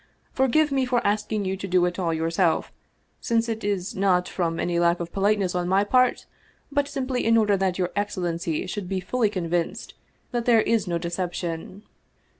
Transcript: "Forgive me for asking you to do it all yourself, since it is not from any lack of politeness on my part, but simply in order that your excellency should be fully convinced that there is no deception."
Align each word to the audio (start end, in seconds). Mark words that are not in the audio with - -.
"Forgive 0.33 0.71
me 0.71 0.83
for 0.83 1.05
asking 1.05 1.45
you 1.45 1.55
to 1.55 1.67
do 1.67 1.85
it 1.85 1.99
all 1.99 2.11
yourself, 2.11 2.71
since 3.19 3.47
it 3.47 3.63
is 3.63 3.95
not 3.95 4.27
from 4.27 4.59
any 4.59 4.79
lack 4.79 4.99
of 4.99 5.11
politeness 5.13 5.53
on 5.53 5.67
my 5.67 5.83
part, 5.83 6.25
but 6.71 6.87
simply 6.87 7.23
in 7.23 7.37
order 7.37 7.55
that 7.55 7.77
your 7.77 7.91
excellency 7.95 8.65
should 8.65 8.89
be 8.89 8.99
fully 8.99 9.29
convinced 9.29 9.93
that 10.31 10.45
there 10.45 10.61
is 10.63 10.87
no 10.87 10.97
deception." 10.97 11.83